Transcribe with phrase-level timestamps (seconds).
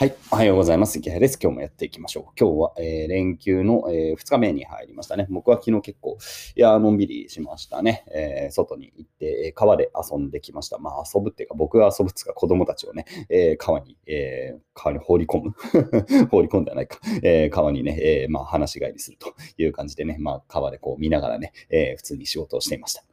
[0.00, 0.14] はい。
[0.30, 0.98] おはようございます。
[0.98, 1.38] 池原です。
[1.38, 2.24] 今日もやっていきましょう。
[2.34, 5.26] 今日は、えー、連休の、えー、2日目に入りましたね。
[5.28, 6.16] 僕は昨日結構、
[6.56, 8.06] いや、のんびりしましたね。
[8.10, 10.78] えー、外に行って、川で遊んできました。
[10.78, 15.50] まあ、遊ぶっていうか、僕が遊ぶっていうか、子供たちをね、え川に、え川に放り込む
[16.32, 16.98] 放り込んではないか。
[17.22, 23.04] え川にね、えまあ、話し帰りするという感じでね、まあ、川でこう見ながらね、え普通に仕事をしていました。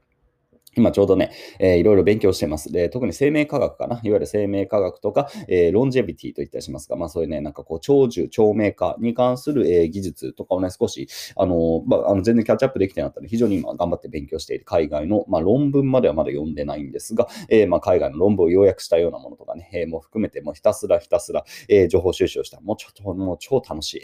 [0.78, 2.72] 今ちょうどね、えー、いろいろ勉強してます。
[2.72, 3.96] で、特に生命科学かな。
[4.04, 22.62] いわゆる生命科学とか、えー、ロンジェビティと言ったりしますが、まあそういうね、なんかこう、長寿、長命化に関する、えー、技術とかをね、少し、あのまあ、あの全然キャッチアップできてなかったので、非常に今頑張って勉強している海外の、まあ論文まではまだ読んでないんですが、えー、まあ海外の論文を要約したようなものとかね、えー、もう含めて、もうひたすらひたすら、えー、情報収集をした。
[22.62, 24.02] もうちょっと、もう超楽しい。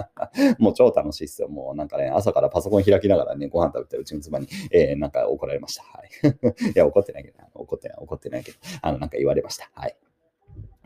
[0.58, 1.48] もう超楽しいっすよ。
[1.48, 5.82] もうなんかね、朝からパソコン開きながらね、ご飯食べてうちの妻に、えー、なんか怒られました。
[5.82, 6.08] はい。
[6.74, 9.70] いや、怒ってないけど、怒ってない、怒ってないけど、あの、なんか言われました。
[9.74, 9.96] はい。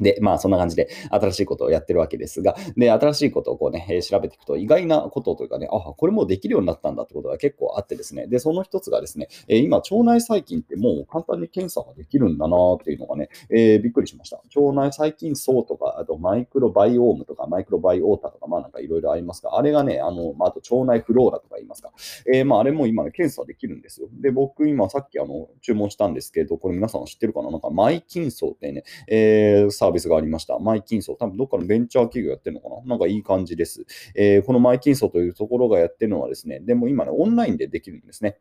[0.01, 14.37] で、まあそんな感じで新しいことをやってるわけですが、で、新しいことをこうね、調べていくと意外なことというかね、あ、これもできるようになったんだってことが結構あってですね、で、その一つがですね、え、今、腸内細菌ってもう簡単に検査ができるんだなっていうのがね、えー、びっくりしました。
[14.57, 21.93] 腸内細菌層とか、あとマイクロバイオームとか、マイクロバイオータとか、まあなんかいろいろありますが、あれがね、あの、まあ、あと腸内フローラとか言いますか、
[22.33, 24.09] え、まああれも今ね、検査できるんですよ。
[24.21, 27.51] で、僕今さっきあの、注文したんですけど、これ皆さん知ってるかな？
[27.51, 30.59] なんかマイキン層ってね、えー、サービスがありました。
[30.59, 32.83] マイキンソー、多分どっかのベンチャー企業やってるのかな？
[32.85, 33.87] なんかいい感じです。
[34.15, 38.37] えー、このマイキンソーというところがやってるのはですね、でも今ね、オンラインでできるんですね。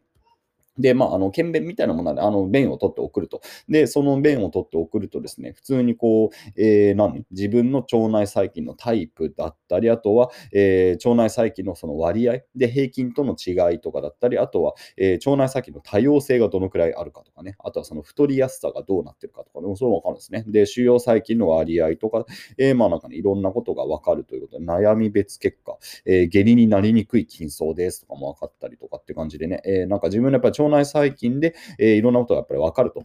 [0.77, 3.41] で、まあ、あの、検便みたいなもので、あの、便を取って送ると。
[3.69, 7.25] で、その便を取って送るとですね、普通にこう、えー、何？
[7.31, 12.41] 自分の腸内細菌のタイプだったり、あとは、えー、腸内細菌のその割合？
[12.55, 20.43] で平均との違いとかだったり、あとは、えー、腸内細菌の多様性がどのくらいあるかとかね、あとはその太りやすさがどうなってるかとかね、それもわかるんですね。
[20.47, 22.25] で、主要細菌の割合とか、
[22.57, 33.03] えー、まあなんかね、いろんなことがわかるということで、悩み別結果、えー、下痢になりにくい筋層ですとかもわかったりとかって感じでね、えー、なんか自分のやっぱり腸内細菌でで、えー、いろんなことがやっぱり分かると。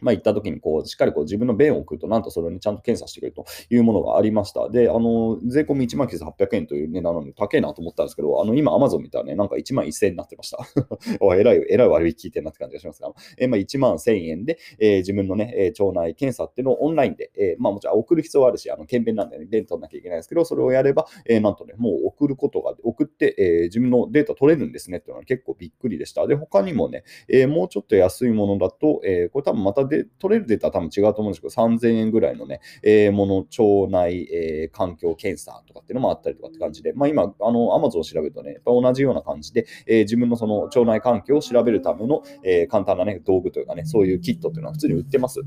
[0.00, 4.68] まあ、行った時にこう、しっかりこう自分の便を送ると、なんとそれにちゃんと検査してくれるというものがありました。
[4.68, 10.58] で、あの、税込み1万9800円という値段なので高いなと思ったんですけど、あの、今 Amazon 見たらね、なんか1万1000円になってました。
[11.20, 26.26] おえらい、えらい悪い聞いてるなって感じがしますが、え、まあ、1万1000円で、えー、自分のね、えー、腸内検査っていうのをオンラインで、えー、まあ、もちろん送る必要はあるし、あの、検便なんでね、便取らなきゃいけないんですけど、それをやれば、えー、なんとね、もう送ることが、送って、えー、自分のデータ取れるんですねっていうのは結構びっくりでした。
[26.26, 45.40] で、他にもね、えー、もうちょっと安いものだと、えー、これ多分またで取れるデータは多分違うと思うんですけど、3000円ぐらいのね、えー、もの、腸内、えー、環境検査とかっていうのもあったりとかって感じで、まあ今、あの、Amazon を調べるとね、やっぱ同じような感じで、えー、自分のその腸内環境を調べるための、え、簡単なね、道具というかね、そういうキットっていうのは普通に売ってます。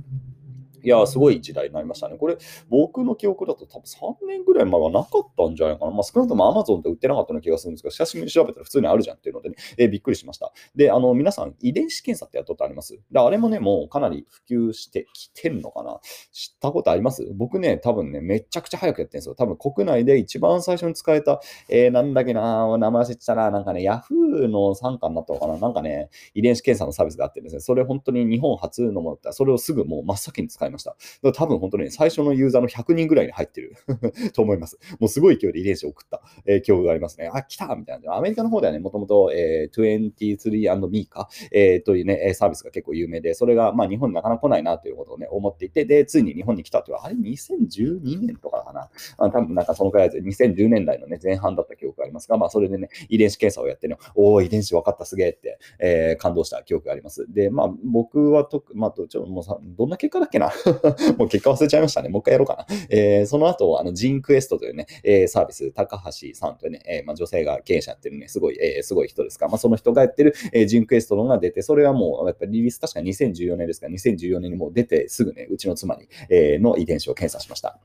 [0.84, 2.18] いや、すごい時代になりましたね。
[2.18, 2.38] これ、
[2.70, 5.92] 僕の記憶だと多分3年ぐらい前はなかったんじゃないかな。
[5.92, 10.52] まあ、少なくとも Amazon で売ってなかったような気がするんですけど、久しぶりに調べたら普通にあるじゃんっていうのでね、えー、びっくりしました。
[10.76, 13.00] で、あの、皆さん、遺伝子検査ってやったことあります？
[13.12, 16.00] であれもね、もうかなり普及してきてるのかな？
[16.32, 17.26] 知ったことあります？
[17.36, 19.36] 僕ね、多分ね、めちゃくちゃ早くやってるんですよ。
[19.36, 25.58] 多分国内で一番最初に使えた、えー、なんだっけな、名前忘れてたな、なんかね、Yahoo の参加になったのかな？
[25.58, 30.96] なんかね、遺伝子検査のサービスがあってですね、それ本当に日本初のものだったら、それをすぐもう真っ先に使いました。
[31.34, 33.76] 多分本当に最初のユーザーの100人ぐらいに入ってる
[34.34, 34.78] と思います。
[35.00, 37.30] もうすごい勢いで遺伝子を送った、えー、記憶がありますね。
[37.34, 38.16] あ、来たみたいな。
[38.16, 48.90] アメリカの方ではね、もともと、えー、23&me か、えー、というね、サービスが結構有名で、それが、まあ、日本になかなか来ないなということをね、思っていて、で、ついに日本に来たというあれ、2012年とかかな。
[49.18, 57.26] あ多分なんかそのくらいで、2010年代のね、前半だった記憶がありますが、まあ、それでね、遺伝子検査をやってね、おお、遺伝子分かった、すげえって、えー、感動した記憶があります。
[57.30, 60.52] で、まあ、僕はと、まあ、ちょっともうさ、どんな結果だっけな
[61.18, 62.10] もう結果忘れちゃいましたね。
[62.10, 62.66] もう一回やろうかな。
[62.90, 69.48] えー、その後、あの、ジンクエストというね、えー、サービス、高橋さんというね、えー、まあ、女性が経営者やってるね、すごい、えー、すごい人ですか。
[69.48, 77.80] まあ、その人がやってる、えー、ジンクエストのが出て、それはもう、やっぱりリリース確か2014年ですから、2014年にもう出てすぐね、うちの妻に、えー、の遺伝子を検査しました。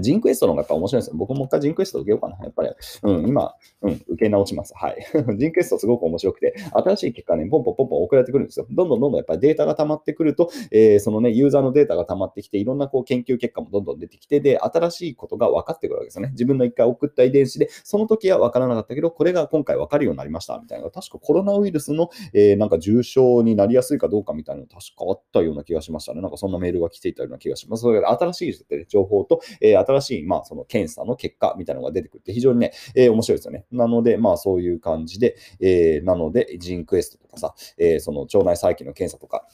[0.00, 1.16] ジンクエストの方がやっぱ面白いですよ。
[1.16, 2.36] 僕も一回ジンクエスト受けようかな。
[2.42, 2.70] やっぱり、
[3.02, 4.74] うん、今、うん、受け直します。
[4.76, 5.06] はい。
[5.38, 8.66] ジンクエストすごく面白くて、新しい結果ね、ポンポンポンポン送られてくるんですよ。
[8.70, 16.30] どんどんどんどんやっぱりデータが溜まってくると、えー、そのね、ユーザーのデータが溜まってきて、いろんなこう研究結果もどんどん出てきて、で、新しいことが分かってくるわけですよね。
[16.32, 20.90] 自分の一回送った遺伝子で、その時は分からなかったけど、これが今回分かるようになりました、みたいな。
[20.90, 26.20] 確かコロナウイルスの、えー、なんか重症になりやすいかどうかみたいなの確かあったような気がしましたね。
[26.20, 27.82] なんかそんなメールが来ていたような気がします。
[27.82, 28.54] それ新しい
[28.88, 33.64] 情報と、えー、新しい、まあ、その検査の結果みたいなのが出てくるって非常にね、え、面白いですよね。
[33.70, 39.46] なので、まあそういう感じで、え、なので、ジンクエストとかさ、え、その腸内細菌の検査とか、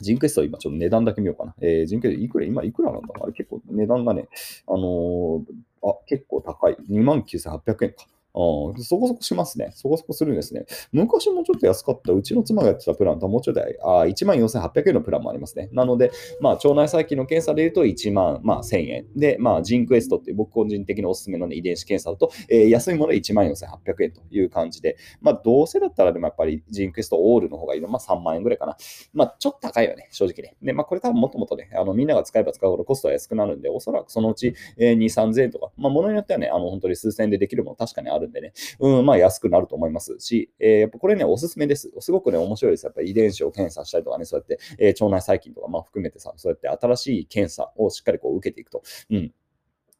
[0.00, 1.54] ジンクエストは今ちょっと値段だけ見ようかな。
[1.60, 4.28] えー、ジンクエストいくら、今いくらなんだあれ結構値段がね、
[4.66, 5.42] あのー、
[5.82, 6.76] あ、結構高い。
[6.90, 8.06] 29,800円か。
[8.34, 9.70] そこそこしますね。
[9.74, 10.66] そこそこするんですね。
[10.92, 15.68] 昔もちょっと安かった、うちの妻がやってたプランともうちょっとあ14,800円のプランもありますね。
[15.72, 16.10] なので、
[16.40, 19.06] まあ、腸内細菌の検査で言うと1万、まあ、1000円。
[19.14, 28.76] で、まあ、ジンクエストっていう僕個人的におすすめの、ね、遺伝子検査だと、えー、安いもので14,800円という感じで、まあ、どうせだったらでもやっぱりジンクエストオールの方がいいの、まあ、3万円ぐらいかな。
[29.12, 30.56] まあ、ちょっと高いよね、正直ね。
[30.60, 41.90] で、まあ、これ多分もっともっとね、あのみんなが使えば使うほどコストは安くなるんで、おそらくそのうち、えー、2、3000円とか、まあ、ものによってはね、あの本当に数千円でできるもの確かにあるんでね、うん、まあ安くなると思いますし、えー、やっぱこれね、おすすめです。
[42.00, 42.86] すごくね、面白いです。
[42.86, 48.82] やっぱ遺伝子を検査したりとかね、そうやって、えー、腸内細菌とか、まあ含めてさ、そうやって新しい検査をしっかりこう受けていくと。
[49.10, 49.32] うん。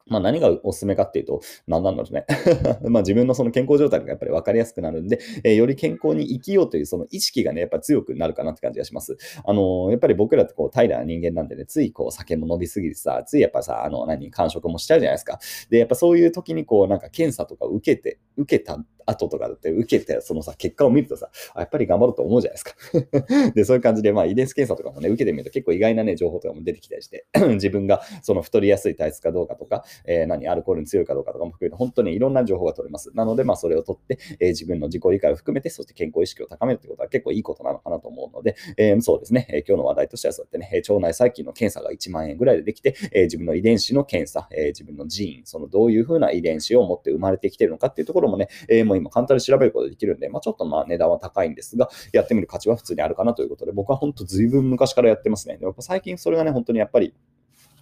[0.07, 2.25] まあ何がおすすめかっていうと、何なんだろうね。
[2.87, 9.17] まあ自分のその健康状態がやっぱり分かりやすくなるんで、えー、より健康に生きようというその意識がね、やっぱ強くなるかなって感じがします。
[9.43, 15.39] あのー、やっぱり僕らってこう平らな人間なんでね、ついこう酒も飲みすぎてさ、ついやっぱさ、あの、何、感触もしちゃうじゃないですか。
[15.69, 23.51] で、やっぱそういう時にこうなんか検査とか受けて、受けた後とかだって受けて、そのさ、結果を見るとさ、やっぱり頑張ろうと思うじゃないですか。
[23.55, 27.25] で、そういう感じで、まあ、遺伝子検査とかもね、受けてみると結構意外なね、情報とかも出てきたりして、
[27.55, 33.11] 自分がその太りやすい体質かどうかとか、えー、何、アルコールに強いかどうかとかも含めて、本当にいろんな情報が取れます。
[33.15, 55.57] なので、まあ、それを取って、えー、自分の自己理解を含めて、そして健康意識を高めるってことは結構いいことなのかなと思うので、えー、そうですね、え今日の話題としてはそうやってね、腸内細菌の検査が1万円ぐらいでできて、え自分の遺伝子の検査、え自分のジーン、そのどういうふうな遺伝子を持って生まれてきてるのかっていうところもね、えもう今簡単に調べることができるんで、まあ、ちょっとまあ値段は高いんですが、やってみる価値は普通にあるかなということで、僕は本当ずいぶん昔からやってますね。
[55.61, 57.13] やっぱ最近それがね、本当にやっぱり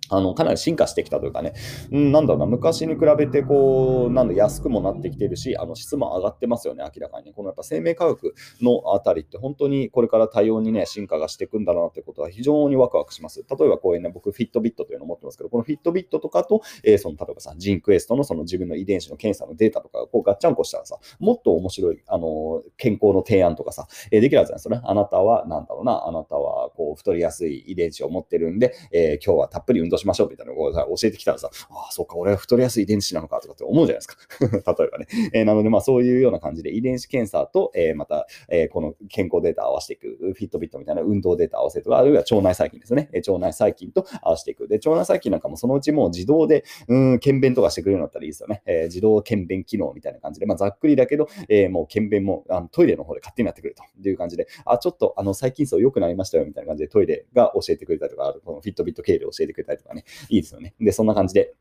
[0.10, 1.54] あのかなり進化してきたというかね、
[1.92, 7.34] うん、なんだろうな、昔に比べてこう、なんだ安くもなってきてるし、あの質も上がってますよね、明らかに。
[7.34, 13.46] このやっぱ生命科学のあたりって本当にこれから多様にね、進化がしていくんだなってことは非常にワクワクします。
[13.50, 24.82] 例えばこういうね、僕、フィットビットというのを持ってますけど、このフィットビットとかと、えー、その例えばさ、ジンクエストのその自分の遺伝子の検査のデータとかこうガッチャンコしたらさ、もっと面白い、あの健康の提案とかさ、えー、できるはずなんですよね。
[24.84, 34.18] あなたは、なんだろうな、あなたはこう太りやすい遺伝子を持ってるんで、えー、今日はたっぷり運動しましょうみたいなのを教えてきたらさ、ああ、そうか、俺は太りやすい遺伝子なのかとかって思うじゃないですか。
[34.80, 35.08] 例えばね。
[35.34, 43.10] えー、なので、まあそういうような感じで遺伝子検査と、えー、また、えー、この健康データを合わせていく、フィットビットみたいな運動データを合わせるとか、あるいは腸内細菌ですね。
[43.14, 44.68] え腸内細菌と合わせていく。
[44.68, 48.62] で、腸内細菌なんかもそのうちもう自動で、うん、検便とかしてくれるようになったらいいですよね。
[48.66, 60.74] えー、自動検便機能みたいな感じで、まあざっくりだけど、え、もう検便もあのトイレの方で勝手になってくるという感じで、あ、ちょっとあの細菌層良くなりましたよみたいな感じでトイレが教えてくれたりとか、このフィットビット経路を教えてくれたりとかね、いいですよね。
[60.80, 61.54] で、そんな感じで、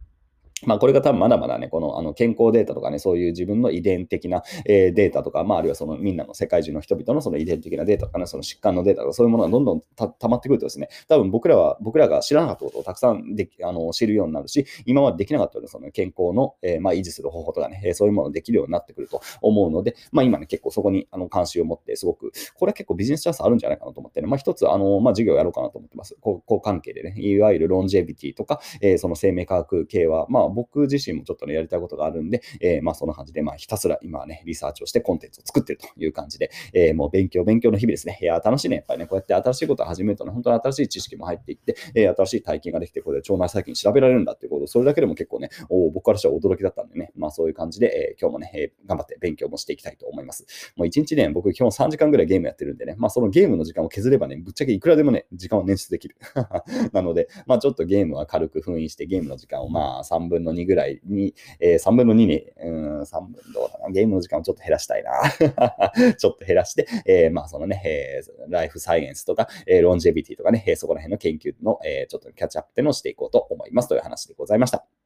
[0.66, 26.16] まあ、これが多分まだまだね、このあの健康データとかね、そういう自分の遺伝的な、えー、データとか、まあ、あるいはそのみんなの世界中の人々のその遺伝的なデータとかね、その疾患のデータとか、そういうものがどんどんたまってくるとですね、多分僕らは、僕らが知らなかったことをたくさんであの知るようになるし、今までできなかったようなその健康の、えー、まあ、維持する方法とかね、そういうものができるようになってくると思うので、まあ、今ね、結構そこにあの関心を持って、すごく、これは結構ビジネスチャンスあるんじゃないかなと思ってね、まあ、一つ、あの、まあ、事業やろうかなと思ってます。
[26.20, 38.18] こう関係でね、いわゆるロンジェビティとか、えー、その生命科学系は、まあ、僕自身もちょっとね、やりたいことがあるんで、えー、まあそんな感じで、まあひたすら今はね、リサーチをしてコンテンツを作ってるという感じで、えー、もう勉強、勉強の日々ですね。
[38.20, 38.76] いや、楽しいね。
[38.76, 50.46] やっぱりね、こうやって新しいことを始めるとね、本当に新しい知識も入っていって、えー、新しい体験ができて、これで腸内細菌調べられるんだっていうこと、それだけでも結構ね、お僕からしたら驚きだったんでね、まあそういう感じで、えー、今日もね、えー、頑張って勉強もしていきたいと思います。
[50.76, 56.16] もう1日ね、僕基本3時間ぐらいゲームやってるんでね、まあそのゲームの時間を削ればね、ぶっちゃけいくらでもね、時間を捻出できる。
[56.92, 63.90] なので、まあちょっとゲームは軽く封印して、ゲームの時間をまあ3分の2ぐらいに、えー、3分の2にうん、3分どうだな。
[63.90, 65.12] ゲームの時間をちょっと減らしたいな。
[66.14, 75.01] ちょっと減らして、えー、まあそのね、えー、ライフサイエンスとか、えー、ロンジェビティとかね、えー、そこら辺の研究の、えー、ちょっとキャッチアップっていうのをしていこうと思いますという話でございました。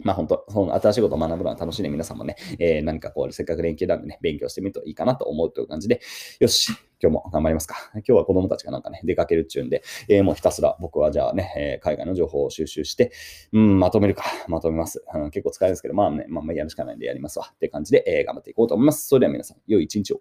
[0.00, 1.88] まあ本当、その新しいことを学ぶのは楽しいね。
[1.88, 6.00] 皆さんもね、えー、何かこう、せっかく連休なんでね、勉強してみるといいかなと思うという感じで、
[6.40, 7.76] よし、今日も頑張りますか。
[7.94, 13.12] 今日は子供たちがなんかね、出かけるっちゅうんで、えー、もうひたすら僕はじゃあね、えー、海外の情報を収集して、
[13.52, 15.04] うん、まとめるか、まとめます。
[15.14, 17.50] うん、結構使えるんですけど、まあね、まあ、やるしかないんでやりますわ。
[17.54, 19.06] って感じで、えー、頑張っていこうと思います。
[19.06, 20.20] それでは皆さん、良い一日を。